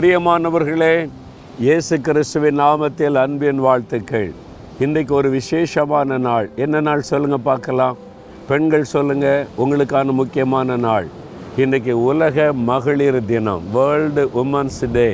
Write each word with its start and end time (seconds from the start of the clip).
பிரியமானவர்களே 0.00 0.94
இயேசு 1.64 1.94
கிறிஸ்துவின் 2.04 2.56
நாமத்தில் 2.60 3.16
அன்பின் 3.22 3.58
வாழ்த்துக்கள். 3.64 4.28
இன்றைக்கு 4.84 5.12
ஒரு 5.14 5.28
விசேஷமான 5.34 6.18
நாள். 6.26 6.46
என்ன 6.64 6.80
நாள் 6.86 7.02
சொல்லுங்கள் 7.08 7.44
பார்க்கலாம். 7.48 7.96
பெண்கள் 8.48 8.86
சொல்லுங்கள் 8.92 9.44
உங்களுக்கான 9.62 10.14
முக்கியமான 10.20 10.76
நாள். 10.86 11.06
இன்றைக்கி 11.62 11.94
உலக 12.10 12.46
மகளிர் 12.70 13.20
தினம் 13.32 13.64
வேர்ல்டு 13.76 14.24
உமன்ஸ் 14.42 14.82
டே 14.96 15.08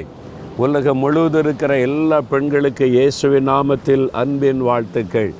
உலகம் 0.65 1.03
முழுவதும் 1.05 1.43
இருக்கிற 1.45 1.79
எல்லா 1.89 2.21
பெண்களுக்கு 2.33 2.89
இயேசுவின் 2.97 3.49
நாமத்தில் 3.53 4.07
அன்பின் 4.23 4.63
வாழ்த்துக்கள். 4.71 5.33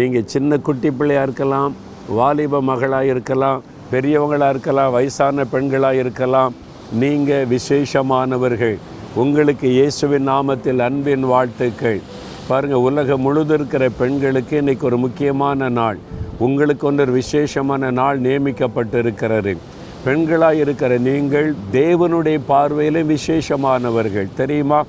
நீங்கள் 0.00 0.30
சின்ன 0.34 0.58
குட்டி 0.68 0.92
பிள்ளையாக 1.00 1.26
இருக்கலாம் 1.28 1.74
வாலிப 2.20 2.62
மகளாக 2.70 3.12
இருக்கலாம் 3.14 3.60
பெரியவங்களாக 3.92 4.54
இருக்கலாம் 4.56 4.94
வயசான 4.98 5.46
பெண்களாக 5.52 6.02
இருக்கலாம் 6.04 6.54
நீங்கள் 6.92 7.46
விசேஷமானவர்கள். 7.46 8.76
உங்களுக்கு 9.14 9.70
இயேசுவின் 9.70 10.28
நாமத்தில் 10.28 10.78
அன்பின் 10.78 11.20
வாழ்த்துக்கள். 11.20 12.00
பாருங்கள் 12.48 12.78
உலகம் 12.78 13.20
முழுதும் 13.20 13.56
இருக்கிற 13.56 13.88
பெண்களுக்கு 13.88 14.60
இன்றைக்கி 14.60 14.82
ஒரு 14.82 14.96
முக்கியமான 14.96 15.68
நாள். 15.68 15.98
உங்களுக்கு 16.38 16.86
ஒன்று 16.86 17.02
ஒரு 17.02 17.12
விசேஷமான 17.12 17.90
நாள் 17.90 18.20
நியமிக்கப்பட்டிருக்கிறது. 18.20 19.56
பெண்களாக 20.04 20.52
இருக்கிற 20.52 20.98
நீங்கள் 20.98 21.54
தேவனுடைய 21.72 22.40
பார்வையில் 22.46 23.04
விசேஷமானவர்கள். 23.04 24.28
தெரியுமா? 24.36 24.84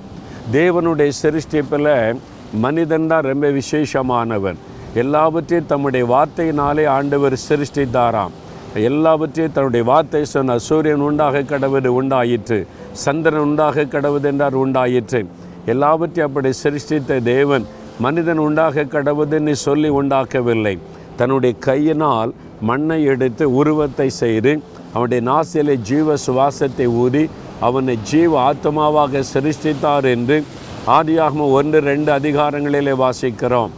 தேவனுடைய 0.54 1.12
சிருஷ்டிப்பில் 1.24 2.20
மனிதன் 2.54 3.08
தான் 3.08 3.22
ரொம்ப 3.22 3.50
விசேஷமானவன். 3.50 4.56
எல்லாவற்றையும் 4.94 5.68
தம்முடைய 5.68 6.06
வார்த்தையினாலே 6.06 6.88
ஆண்டவர் 6.88 7.40
சிருஷ்டித்தாராம். 7.50 8.32
எல்லாவற்றையும் 8.76 9.54
தன்னுடைய 9.54 9.86
வார்த்தை 9.86 10.26
சொன்ன 10.26 10.58
சூரியன் 10.58 11.00
உண்டாக 11.00 11.42
கடவுது 11.42 11.88
உண்டாயிற்று. 12.00 12.68
சந்திரன் 12.92 13.40
உண்டாக 13.40 13.84
கடவுது 13.84 14.24
என்றார் 14.24 14.54
உண்டாயிற்று. 14.54 15.26
எல்லாவற்றையும் 15.66 16.28
அப்படி 16.30 16.52
சிருஷ்டித்த 16.64 17.20
தேவன் 17.20 17.66
மனிதன் 18.00 18.38
உண்டாக 18.38 18.84
கடவுதுன்னு 18.84 19.52
சொல்லி 19.52 19.90
உண்டாக்கவில்லை. 19.90 20.78
தன்னுடைய 21.16 21.56
கையினால் 21.60 22.34
மண்ணை 22.62 23.04
எடுத்து 23.04 23.54
உருவத்தை 23.54 24.10
செய்து 24.10 24.62
அவனுடைய 24.94 25.22
நாசிலே 25.32 25.76
ஜீவ 25.90 26.16
சுவாசத்தை 26.26 26.86
ஊறி 26.86 27.30
அவனை 27.60 27.98
ஜீவ 28.12 28.54
ஆத்மாவாக 28.54 29.24
சிருஷ்டித்தார் 29.34 30.04
என்று 30.04 30.44
ஆதியாகம 30.88 31.52
ஒன்று 31.52 31.80
ரெண்டு 31.80 32.12
அதிகாரங்களிலே 32.12 32.94
வாசிக்கிறோம். 33.04 33.70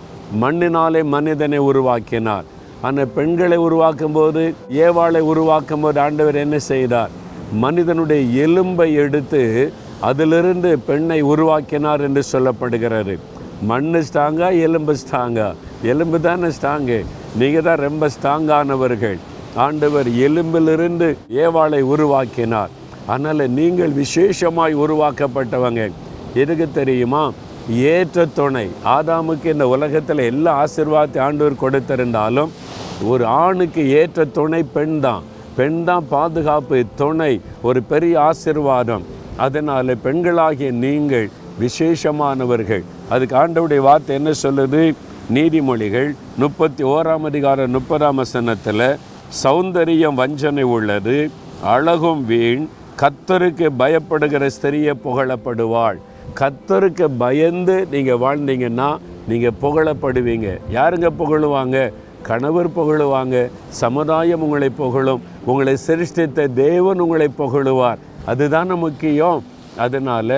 மண்ணினாலே 0.42 1.04
மனிதனை 1.04 1.58
உருவாக்கினார். 1.58 2.46
ஆனால் 2.88 3.12
பெண்களை 3.16 3.58
உருவாக்கும் 3.68 4.16
போது 4.18 4.42
ஏவாளை 4.86 5.22
உருவாக்கும் 5.32 5.84
போது 5.84 5.98
ஆண்டவர் 6.06 6.38
என்ன 6.44 6.58
செய்தார்? 6.72 7.12
மனிதனுடைய 7.64 8.22
எலும்பை 8.46 8.88
எடுத்து 9.04 9.42
அதிலிருந்து 10.10 10.70
பெண்ணை 10.90 11.20
உருவாக்கினார் 11.32 12.02
என்று 12.08 12.22
சொல்லப்படுகிறது. 12.34 13.16
மண்ணு 13.72 14.02
ஸ்ட்ராங்கா 14.08 14.50
எலும்பு 14.66 14.94
ஸ்ட்ராங்கா 15.02 15.48
எலும்பு 15.92 16.18
தானே 16.28 16.50
ஸ்ட்ராங்கு 16.58 17.00
நீங்கள் 17.40 17.66
தான் 17.68 17.84
ரொம்ப 17.88 18.10
ஸ்ட்ராங்கானவர்கள் 18.16 19.18
ஆண்டவர் 19.66 20.08
எலும்பிலிருந்து 20.28 21.08
ஏவாளை 21.44 21.82
உருவாக்கினார். 21.94 22.72
அதனால் 23.12 23.54
நீங்கள் 23.60 23.94
விசேஷமாய் 24.02 24.82
உருவாக்கப்பட்டவங்க. 24.84 25.84
எதுக்கு 26.42 26.68
தெரியுமா? 26.80 27.24
ஏற்ற 27.94 28.26
துணை. 28.38 28.66
ஆதாமுக்கு 28.96 29.48
இந்த 29.56 29.66
உலகத்தில் 29.76 30.22
எல்லா 30.32 30.52
ஆசிர்வாதத்தை 30.64 31.20
ஆண்டவர் 31.28 31.62
கொடுத்திருந்தாலும் 31.64 32.52
ஒரு 33.12 33.26
ஆணுக்கு 33.26 33.84
ஏற்ற 34.00 34.26
துணை 34.38 34.62
பெண் 34.76 34.98
தான் 35.06 35.24
பெண் 35.58 35.84
தான் 35.84 36.06
பாதுகாப்பு 36.14 36.78
துணை 37.02 37.34
ஒரு 37.68 37.80
பெரிய 37.92 38.14
ஆசிர்வாதம். 38.30 39.04
அதனால் 39.46 39.92
பெண்களாகிய 40.06 40.72
நீங்கள் 40.86 41.28
விசேஷமானவர்கள். 41.64 42.84
அதுக்கு 43.14 43.36
ஆண்டவுடைய 43.42 43.82
வார்த்தை 43.88 44.16
என்ன 44.20 44.32
சொல்லுது? 44.44 44.82
நீதிமொழிகள் 45.36 46.10
முப்பத்தி 46.42 46.84
ஓராம் 46.94 47.26
அதிகாரம் 47.30 47.74
முப்பதாம் 47.78 48.20
வசனத்தில் 48.22 48.86
சௌந்தரியம் 49.44 50.20
வஞ்சனை 50.22 50.66
உள்ளது 50.76 51.18
அழகும் 51.74 52.22
வீண் 52.30 52.66
கத்தருக்கு 53.02 53.68
பயப்படுகிற 53.82 54.46
ஸ்திரியை 54.56 54.94
புகழப்படுவாள். 55.06 55.98
கத்தருக்கு 56.40 57.08
பயந்து 57.24 57.76
நீங்கள் 57.92 58.22
வாழ்ந்தீங்கன்னா 58.26 58.90
நீங்கள் 59.28 59.58
புகழப்படுவீங்க. 59.64 60.50
யாருங்க 60.78 61.10
புகழுவாங்க? 61.22 61.78
கணவர் 62.28 62.76
புகழுவாங்க 62.78 63.36
சமுதாயம் 63.82 64.44
உங்களை 64.46 64.70
புகழும் 64.82 65.26
உங்களை 65.50 65.74
சிருஷ்டித்த 65.88 66.48
தேவன் 66.64 67.02
உங்களை 67.06 67.28
புகழுவார். 67.42 68.00
அதுதானே 68.32 68.76
முக்கியம். 68.86 69.44
அதனால் 69.86 70.38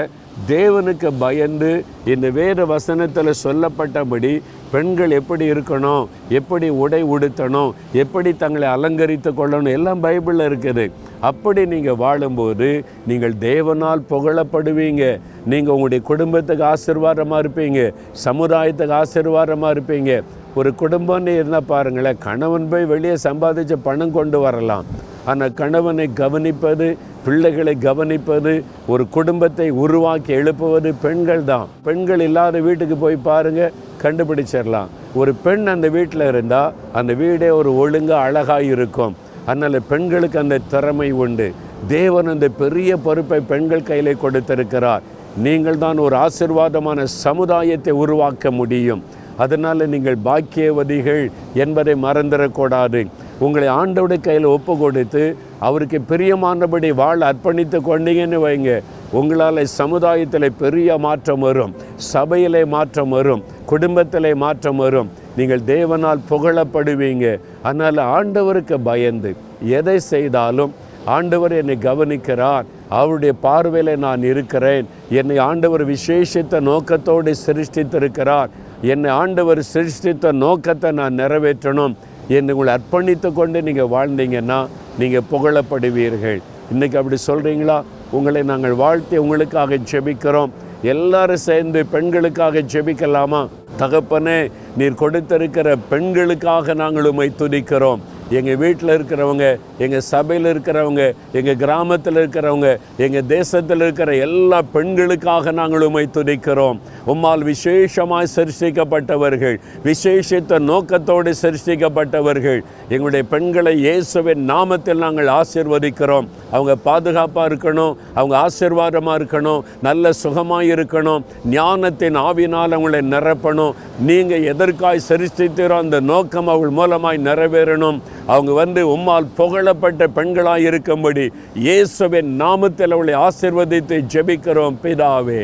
தேவனுக்கு 0.50 1.10
பயந்து 1.22 1.70
இந்த 2.14 2.28
வேத 2.38 2.66
வசனத்தில் 2.72 3.40
சொல்லப்பட்டபடி 3.46 4.32
பெண்கள் 4.74 5.14
எப்படி 5.18 5.46
இருக்கணும் 5.54 6.04
எப்படி 6.38 6.68
உடை 6.84 7.02
உடுத்தணும் 7.14 7.72
எப்படி 8.04 8.30
தங்களை 8.44 8.68
அலங்கரித்து 8.76 9.32
கொள்ளணும் 9.40 9.76
எல்லாம் 9.78 10.04
பைபிளில் 10.06 10.46
இருக்குது. 10.50 10.86
அப்படி 11.30 11.62
நீங்கள் 11.74 12.00
வாழும்போது 12.04 12.70
நீங்கள் 13.10 13.36
தேவனால் 13.48 14.08
புகழப்படுவீங்க. 14.12 15.04
நீங்கள் 15.52 15.74
உங்களுடைய 15.76 16.04
குடும்பத்துக்கு 16.12 16.66
ஆசீர்வாதமாக 16.74 17.42
இருப்பீங்க 17.44 17.82
சமுதாயத்துக்கு 18.28 18.96
ஆசீர்வாதமாக 19.02 19.76
இருப்பீங்க. 19.76 20.14
ஒரு 20.60 20.70
குடும்பம்னு 20.80 21.34
இருந்தால் 21.40 21.70
பாருங்களேன் 21.72 22.20
கணவன் 22.26 22.68
போய் 22.72 22.90
வெளியே 22.92 23.16
சம்பாதிச்ச 23.26 23.74
பணம் 23.86 24.16
கொண்டு 24.18 24.40
வரலாம். 24.46 24.88
ஆனால் 25.32 25.54
கணவனை 25.60 26.06
கவனிப்பது 26.22 26.88
பிள்ளைகளை 27.26 27.74
கவனிப்பது 27.86 28.54
ஒரு 28.94 29.04
குடும்பத்தை 29.16 29.68
உருவாக்கி 29.84 30.32
எழுப்புவது 30.40 30.90
பெண்கள் 31.04 31.44
தான். 31.52 31.68
பெண்கள் 31.88 32.24
இல்லாத 32.28 32.60
வீட்டுக்கு 32.68 32.96
போய் 33.04 33.26
பாருங்க 33.30 33.70
கண்டுபிடிச்சிடலாம். 34.04 34.92
ஒரு 35.22 35.32
பெண் 35.46 35.66
அந்த 35.74 35.88
வீட்டில் 35.96 36.26
இருந்தால் 36.32 36.74
அந்த 37.00 37.12
வீடே 37.22 37.50
ஒரு 37.60 37.72
ஒழுங்காக 37.84 38.26
அழகாக 38.28 38.70
இருக்கும். 38.74 39.16
அதனால் 39.46 39.88
பெண்களுக்கு 39.92 40.38
அந்த 40.44 40.62
திறமை 40.74 41.10
உண்டு. 41.24 41.48
தேவன் 41.96 42.32
அந்த 42.34 42.48
பெரிய 42.62 42.92
பொறுப்பை 43.06 43.40
பெண்கள் 43.54 43.88
கையில் 43.90 44.22
கொடுத்திருக்கிறார். 44.24 45.06
நீங்கள் 45.46 45.82
தான் 45.86 46.00
ஒரு 46.06 46.16
ஆசிர்வாதமான 46.26 47.04
சமுதாயத்தை 47.24 47.94
உருவாக்க 48.04 48.52
முடியும். 48.60 49.04
அதனால் 49.38 49.88
நீங்கள் 49.88 50.18
பாக்கியவதிகள் 50.26 51.32
என்பதை 51.54 51.94
மறந்துடக்கூடாது. 51.94 53.08
உங்களை 53.40 53.68
ஆண்டவுடைய 53.68 54.22
கையில் 54.22 54.44
ஒப்பு 54.44 54.78
கொடுத்து 54.78 55.36
அவருக்கு 55.60 56.02
பிரியமானபடி 56.10 56.94
வாழ் 56.94 57.22
அர்ப்பணித்து 57.22 57.80
கொண்டீங்கன்னு 57.80 58.40
வைங்க. 58.46 58.82
உங்களால் 59.12 59.66
சமுதாயத்தில் 59.66 60.52
பெரிய 60.52 60.98
மாற்றம் 60.98 61.40
வரும். 61.40 61.76
சபையிலே 61.96 62.66
மாற்றம் 62.66 63.10
வரும். 63.10 63.44
குடும்பத்திலே 63.66 64.34
மாற்றம் 64.34 64.76
வரும். 64.76 65.10
நீங்கள் 65.36 65.60
தேவனால் 65.60 66.20
புகழப்படுவீங்க. 66.30 67.40
அதனால் 67.62 67.96
ஆண்டவருக்கு 67.96 68.78
பயந்து 68.84 69.36
எதை 69.62 70.00
செய்தாலும் 70.00 70.74
ஆண்டவர் 71.06 71.52
என்னை 71.52 71.78
கவனிக்கிறார். 71.82 72.64
அவருடைய 72.90 73.34
பார்வையில் 73.42 74.00
நான் 74.00 74.24
இருக்கிறேன். 74.24 74.88
என்னை 75.10 75.38
ஆண்டவர் 75.38 75.88
விசேஷித்த 75.88 76.60
நோக்கத்தோடு 76.60 77.34
சிருஷ்டித்திருக்கிறார். 77.46 78.50
என்னை 78.82 79.10
ஆண்டவர் 79.10 79.60
சிருஷ்டித்த 79.64 80.32
நோக்கத்தை 80.32 80.92
நான் 80.92 81.18
நிறைவேற்றணும் 81.20 81.94
என்று 82.28 82.54
உங்களை 82.56 82.72
அர்ப்பணித்து 82.78 83.34
கொண்டு 83.34 83.62
நீங்கள் 83.62 83.92
வாழ்ந்தீங்கன்னா 83.94 84.68
நீங்கள் 85.00 85.28
புகழப்படுவீர்கள். 85.32 86.40
இன்றைக்கி 86.74 86.96
அப்படி 87.02 87.18
சொல்கிறீங்களா 87.28 87.84
உங்களை 88.12 88.44
நாங்கள் 88.44 88.74
வாழ்த்தி 88.74 89.18
உங்களுக்காக 89.18 89.78
ஜெபிக்கிறோம். 89.92 90.52
எல்லாரும் 90.82 91.44
சேர்ந்து 91.48 91.86
பெண்களுக்காக 91.86 92.64
ஜெபிக்கலாமா? 92.74 93.48
தகப்பனே 93.80 94.52
நீர் 94.78 95.02
கொடுத்திருக்கிற 95.02 95.76
பெண்களுக்காக 95.90 96.74
நாங்கள் 96.74 97.06
உம்மை 97.06 97.32
துதிக்கிறோம். 97.40 98.02
எங்கள் 98.38 98.60
வீட்டில் 98.64 98.94
இருக்கிறவங்க 98.96 99.46
எங்கள் 99.84 100.06
சபையில் 100.12 100.48
இருக்கிறவங்க 100.52 101.04
எங்கள் 101.40 101.58
கிராமத்தில் 101.64 102.20
இருக்கிறவங்க 102.22 102.70
எங்கள் 103.06 103.28
தேசத்தில் 103.34 103.84
இருக்கிற 103.86 104.12
எல்லா 104.26 104.60
பெண்களுக்காக 104.76 105.52
நாங்கள் 105.60 105.86
உம்மை 105.88 106.04
துதிக்கிறோம். 106.18 106.78
உம்மால் 107.14 107.44
விசேஷமாய் 107.50 108.32
சிருஷ்டிக்கப்பட்டவர்கள் 108.36 109.58
விசேஷித்த 109.88 110.60
நோக்கத்தோடு 110.70 111.34
சிருஷ்டிக்கப்பட்டவர்கள். 111.42 112.62
எங்களுடைய 112.94 113.24
பெண்களை 113.34 113.74
இயேசுவின் 113.86 114.46
நாமத்தில் 114.54 115.04
நாங்கள் 115.06 115.32
ஆசிர்வதிக்கிறோம். 115.40 116.30
அவங்க 116.56 116.76
பாதுகாப்பாக 116.88 117.50
இருக்கணும் 117.52 117.94
அவங்க 118.20 118.36
ஆசிர்வாதமாக 118.46 119.18
இருக்கணும் 119.22 119.62
நல்ல 119.90 120.14
சுகமாக 120.24 120.72
இருக்கணும் 120.76 121.26
ஞானத்தின் 121.58 122.20
ஆவினால் 122.28 122.76
அவங்களை 122.78 123.04
நிரப்பணும். 123.14 123.76
நீங்கள் 124.10 124.48
எதற்காய் 124.54 125.08
சிருஷ்டித்தீரோ 125.10 125.76
அந்த 125.84 126.00
நோக்கம் 126.14 126.52
அவள் 126.56 126.74
மூலமாய் 126.80 127.26
நிறைவேறணும். 127.30 128.00
அவங்க 128.34 128.52
வந்து 128.62 128.82
உம்மால் 128.96 129.30
புகழப்பட்ட 129.40 130.08
பெண்களாக 130.18 130.68
இருக்கும்படி 130.70 131.26
இயேசுவின் 131.68 132.32
நாமத்தில் 132.42 132.96
அவளை 132.98 133.16
ஆசிர்வதித்து 133.28 133.98
ஜெபிக்கிறோம். 134.14 134.78
பிதாவே 134.84 135.42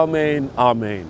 ஆமேன் 0.00 0.46
ஆமேன். 0.70 1.08